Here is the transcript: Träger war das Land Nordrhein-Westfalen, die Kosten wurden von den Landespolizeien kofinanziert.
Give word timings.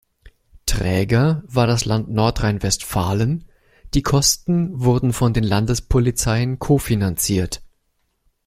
Träger 0.65 1.43
war 1.45 1.67
das 1.67 1.85
Land 1.85 2.09
Nordrhein-Westfalen, 2.09 3.47
die 3.93 4.01
Kosten 4.01 4.79
wurden 4.83 5.13
von 5.13 5.31
den 5.33 5.43
Landespolizeien 5.43 6.57
kofinanziert. 6.57 7.61